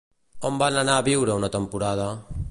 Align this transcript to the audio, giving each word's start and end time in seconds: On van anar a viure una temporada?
On 0.47 0.55
van 0.61 0.79
anar 0.83 0.95
a 1.01 1.05
viure 1.09 1.37
una 1.41 1.51
temporada? 1.57 2.09